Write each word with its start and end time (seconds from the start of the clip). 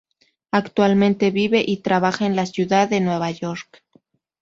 Actualmente 0.49 1.29
vive 1.29 1.63
y 1.63 1.83
trabaja 1.83 2.25
en 2.25 2.35
la 2.35 2.47
Ciudad 2.47 2.89
de 2.89 3.01
Nueva 3.01 3.29
York. 3.29 3.83